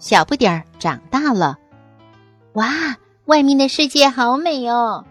[0.00, 1.58] 小不点儿长大了，
[2.54, 2.66] 哇，
[3.26, 5.04] 外面的世界好美哦！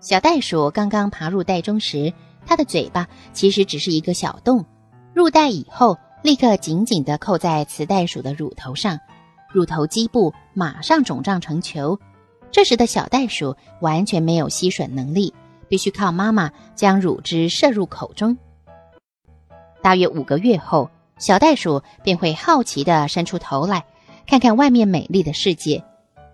[0.00, 2.12] 小袋鼠刚刚爬入袋中时，
[2.44, 4.64] 它的嘴巴其实只是一个小洞。
[5.14, 8.98] 入袋以后，立刻紧紧地扣在雌袋鼠的乳头上，
[9.52, 11.96] 乳头基部马上肿胀成球。
[12.50, 15.32] 这时的小袋鼠完全没有吸吮能力，
[15.68, 18.36] 必须靠妈妈将乳汁摄入口中。
[19.80, 20.90] 大约五个月后。
[21.22, 23.84] 小袋鼠便会好奇地伸出头来，
[24.26, 25.84] 看看外面美丽的世界。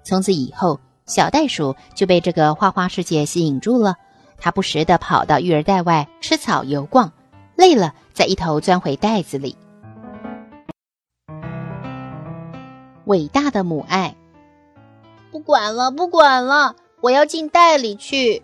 [0.03, 3.97] 从此以后，小袋鼠就被这个花花世界吸引住了。
[4.39, 7.13] 它不时地跑到育儿袋外吃草、游逛，
[7.55, 9.55] 累了再一头钻回袋子里。
[13.05, 14.17] 伟大的母爱！
[15.31, 18.43] 不管了，不管了，我要进袋里去。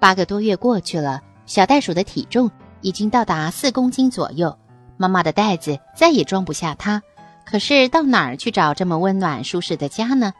[0.00, 2.50] 八个多月过去了，小袋鼠的体重
[2.80, 4.58] 已经到达四公斤左右。
[5.02, 7.02] 妈妈的袋子再也装不下它，
[7.44, 10.32] 可是到哪儿去找这么温暖舒适的家呢？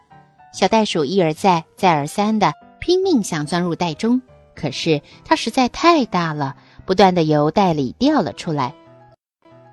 [0.53, 4.23] 小袋鼠一而再、再而三的拼命想钻入袋中，
[4.55, 8.73] 可是它实在太大了，不断的由袋里掉了出来。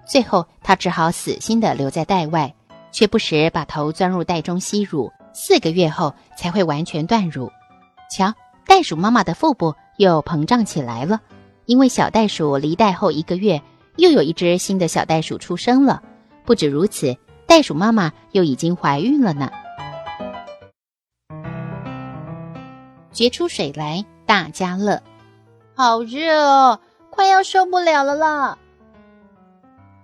[0.08, 2.52] 最后，它只好死心的留在袋外，
[2.92, 5.12] 却不时把头钻入袋中吸乳。
[5.34, 7.52] 四个月后才会完全断乳。
[8.10, 8.34] 瞧，
[8.66, 11.22] 袋鼠妈妈的腹部又膨胀起来了，
[11.68, 13.62] 因为小袋鼠离袋后一个月。
[13.98, 16.02] 又有一只新的小袋鼠出生了，
[16.46, 19.52] 不止如此，袋鼠妈妈又已经怀孕了呢。
[23.12, 25.02] 掘出水来，大家乐。
[25.76, 26.80] 好热哦，
[27.10, 28.58] 快要受不了了啦！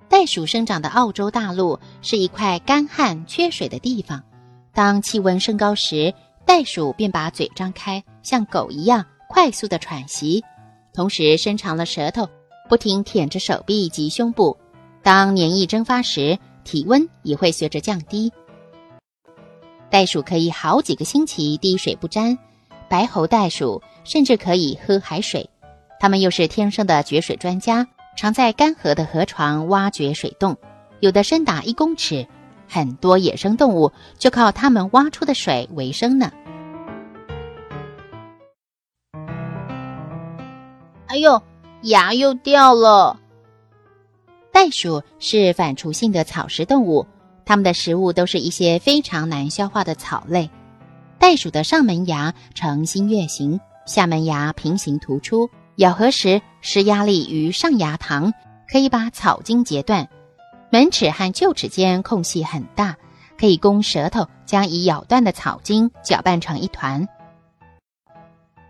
[0.08, 4.24] 袋鼠生长的澳洲大陆是一块干旱缺水的地方，
[4.74, 6.14] 当气温升高时，
[6.46, 10.44] 袋鼠便把嘴张开，像狗一样快速的喘息，
[10.94, 12.28] 同时伸长了舌头。
[12.68, 14.58] 不停舔着手臂及胸部，
[15.04, 18.32] 当黏液蒸发时，体温也会随着降低。
[19.90, 22.38] 袋鼠可以好几个星期滴水不沾，
[22.90, 25.50] 白喉袋鼠甚至可以喝海水。
[26.00, 27.88] 它们又是天生的掘水专家，
[28.18, 30.58] 常在干涸的河床挖掘水洞，
[31.00, 32.28] 有的深达一公尺。
[32.68, 36.32] 很多野生动物就靠它们挖出的水为生呢。
[41.08, 41.42] 哎呦！
[41.86, 43.20] 牙又掉了。
[44.52, 47.06] 袋鼠是反刍性的草食动物，
[47.46, 50.50] 它们的食物都是一些非常难消化的草类。
[51.20, 58.34] 袋鼠的上门牙呈新月形，下门牙平行突出，咬合时施压力于上牙膛，
[58.68, 60.10] 可以把草茎截断。
[60.72, 62.98] 门齿和臼齿间空隙很大，
[63.40, 67.08] 可以供舌头将已咬断的草茎搅拌成一团。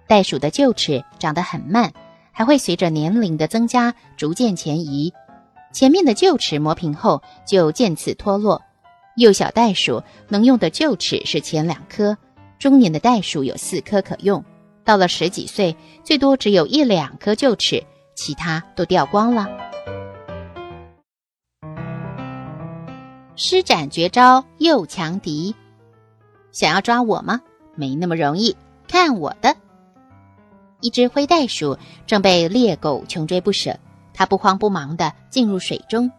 [0.06, 1.94] 袋鼠的臼齿长得很慢。
[2.36, 5.14] 还会随着年龄的增加逐渐前移，
[5.72, 8.62] 前面的臼齿磨平后就渐次脱落。
[9.16, 12.18] 幼小袋鼠能用的臼齿是前两颗，
[12.60, 14.44] 中年的袋鼠有四颗可用，
[14.84, 17.82] 到了十几岁，最多只有一两颗臼齿，
[18.16, 19.48] 其他都掉光了。
[23.38, 25.56] 施展绝招诱强敌，
[26.52, 27.40] 想要抓我吗？
[27.76, 28.58] 没那么容易，
[28.90, 29.56] 看我的！
[30.86, 31.76] 一只灰袋鼠
[32.06, 33.76] 正被猎狗穷追不舍，
[34.14, 36.12] 它不慌不忙地进入水中。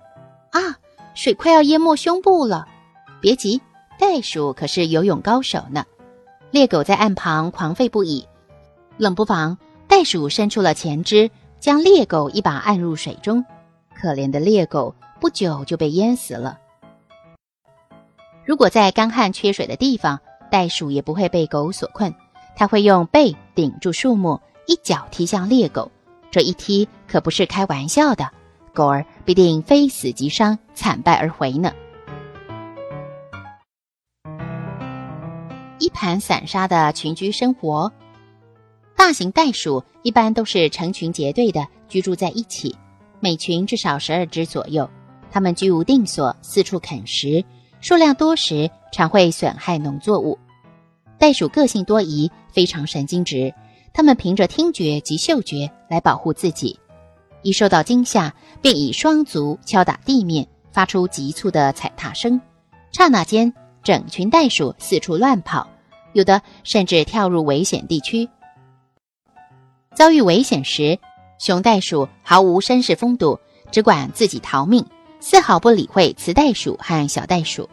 [0.50, 0.58] 啊，
[1.14, 2.66] 水快要淹没胸部了！
[3.20, 3.60] 别急，
[3.96, 5.84] 袋鼠可是游泳高手呢。
[6.50, 8.26] 猎狗在岸旁狂吠不已，
[8.96, 9.56] 冷不防，
[9.86, 11.30] 袋鼠伸出了前肢，
[11.60, 13.44] 将猎狗一把按入水中。
[13.94, 16.58] 可怜的猎狗不久就被淹死了。
[18.44, 20.18] 如果在干旱缺水的地方，
[20.50, 22.12] 袋鼠也不会被狗所困，
[22.56, 24.40] 它会用背顶住树木。
[24.66, 25.90] 一脚踢向猎狗，
[26.30, 28.28] 这一踢可不是开玩笑的，
[28.74, 31.72] 狗儿必定非死即伤，惨败而回呢。
[35.78, 37.92] 一盘散沙的群居生活，
[38.96, 42.74] 大型袋鼠一般都是成群结队的居住在一起，
[43.20, 44.88] 每群至少十二只左右。
[45.30, 47.44] 它们居无定所，四处啃食，
[47.80, 50.36] 数量多时常会损害农作物。
[51.18, 53.54] 袋鼠个性多疑，非常神经质。
[53.96, 56.78] 他们凭着听觉及嗅觉来保护自己，
[57.40, 62.38] 一受到惊吓便以双足敲打地面，发出急促的踩踏声。
[62.92, 63.50] 刹那间，
[63.82, 65.66] 整群袋鼠四处乱跑，
[66.12, 68.28] 有的甚至跳入危险地区。
[69.94, 70.98] 遭遇危险时，
[71.38, 73.40] 雄袋鼠毫无绅士风度，
[73.72, 74.84] 只管自己逃命，
[75.20, 77.66] 丝毫不理会雌袋鼠和小袋鼠。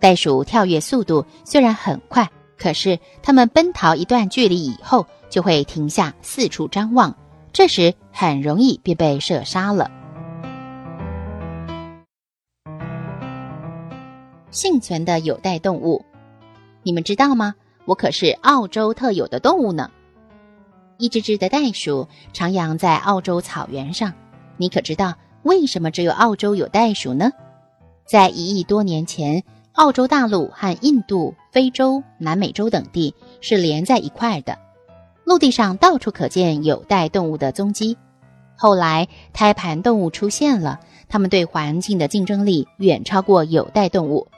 [0.00, 7.16] 袋鼠跳跃速度虽然很快，可是它们奔逃一段距离以后，就会停下，四处张望，
[7.54, 9.90] 这时很容易便被射杀了。
[14.50, 16.04] 幸存的有袋动物，
[16.82, 17.54] 你们知道吗？
[17.86, 19.90] 我可是澳洲特有的动物呢。
[20.98, 24.12] 一只只的袋鼠徜徉在澳洲草原上，
[24.58, 25.14] 你可知道
[25.44, 27.32] 为什么只有澳洲有袋鼠呢？
[28.04, 29.42] 在一亿多年前，
[29.72, 34.58] 澳洲大陆和印度、非洲、南美洲等地是连在一块的，
[35.24, 37.96] 陆地上到处可见有袋动物的踪迹。
[38.56, 44.28] 后来胎盘动物出现了，它们对环境的竞争力远超过有袋动物，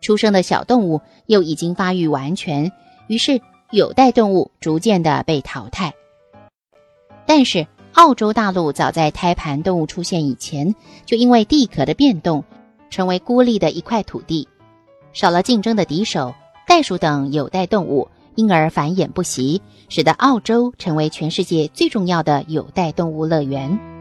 [0.00, 2.70] 出生的小动物又已经发育完全，
[3.08, 3.40] 于是
[3.70, 5.92] 有袋动物逐渐的被淘汰。
[7.26, 10.74] 但是，澳洲大陆早在胎盘动物出现以前，
[11.06, 12.44] 就因为地壳的变动，
[12.90, 14.48] 成为孤立的一块土地，
[15.12, 16.34] 少了竞争的敌手，
[16.66, 23.91] 袋鼠等有袋动物因而繁衍不息，使得澳洲成为全世界最重要的有袋动物乐园。